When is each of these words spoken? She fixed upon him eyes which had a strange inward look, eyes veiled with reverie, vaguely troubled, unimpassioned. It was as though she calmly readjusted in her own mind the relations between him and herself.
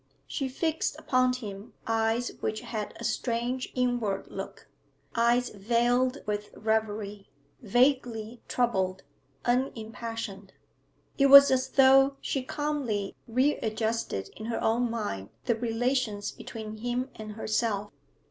She 0.25 0.49
fixed 0.49 0.97
upon 0.99 1.33
him 1.33 1.73
eyes 1.85 2.31
which 2.39 2.61
had 2.61 2.95
a 2.99 3.03
strange 3.03 3.71
inward 3.75 4.31
look, 4.31 4.67
eyes 5.13 5.49
veiled 5.51 6.17
with 6.25 6.49
reverie, 6.57 7.29
vaguely 7.61 8.41
troubled, 8.47 9.03
unimpassioned. 9.45 10.53
It 11.19 11.27
was 11.27 11.51
as 11.51 11.69
though 11.69 12.17
she 12.19 12.41
calmly 12.41 13.13
readjusted 13.27 14.29
in 14.35 14.47
her 14.47 14.59
own 14.59 14.89
mind 14.89 15.29
the 15.45 15.53
relations 15.53 16.31
between 16.31 16.77
him 16.77 17.11
and 17.13 17.33
herself. 17.33 17.91